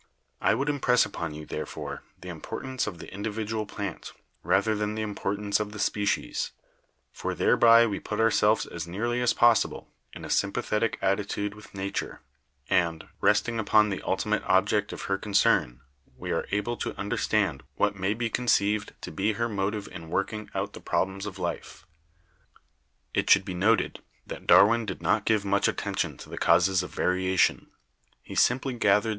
I 0.41 0.55
would 0.55 0.67
impress 0.67 1.05
upon 1.05 1.35
you, 1.35 1.45
therefore, 1.45 2.01
the 2.19 2.29
importance 2.29 2.87
of 2.87 2.97
the 2.97 3.13
individual 3.13 3.67
plant, 3.67 4.13
rather 4.41 4.73
than 4.73 4.95
the 4.95 5.03
importance 5.03 5.59
of 5.59 5.73
the 5.73 5.77
species; 5.77 6.49
for 7.11 7.35
thereby 7.35 7.85
we 7.85 7.99
put 7.99 8.19
ourselves 8.19 8.65
as 8.65 8.87
nearly 8.87 9.21
as 9.21 9.33
possible 9.33 9.91
in 10.13 10.25
a 10.25 10.29
sympathetic 10.31 10.97
attitude 11.03 11.53
with 11.53 11.75
Na 11.75 11.91
ture, 11.93 12.21
and, 12.67 13.09
resting 13.19 13.59
upon 13.59 13.89
the 13.89 14.01
ultimate 14.01 14.41
object 14.47 14.91
of 14.91 15.03
her 15.03 15.19
con 15.19 15.33
cern, 15.33 15.81
we 16.17 16.31
are 16.31 16.47
able 16.49 16.75
to 16.77 16.97
understand 16.97 17.61
what 17.75 17.95
may 17.95 18.15
be 18.15 18.27
conceived 18.27 18.95
to 19.01 19.11
be 19.11 19.33
her 19.33 19.47
motive 19.47 19.87
in 19.91 20.09
working 20.09 20.49
out 20.55 20.73
the 20.73 20.81
problems 20.81 21.27
of 21.27 21.37
life." 21.37 21.85
It 23.13 23.29
should 23.29 23.45
be 23.45 23.53
noted 23.53 23.99
that 24.25 24.47
Darwin 24.47 24.87
did 24.87 25.03
not 25.03 25.25
give 25.25 25.45
much 25.45 25.69
at 25.69 25.77
tention 25.77 26.17
to 26.17 26.27
the 26.29 26.39
causes 26.39 26.81
of 26.81 26.89
variation. 26.89 27.67
He 28.23 28.33
simply 28.33 28.73
gathered! 28.73 29.09